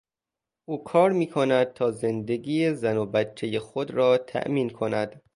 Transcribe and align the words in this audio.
او 0.67 0.83
کار 0.83 1.11
میکند 1.11 1.73
تا 1.73 1.91
زندگی 1.91 2.73
زن 2.73 2.97
و 2.97 3.05
بچهی 3.05 3.59
خود 3.59 3.91
را 3.91 4.17
تامین 4.17 4.69
کند. 4.69 5.21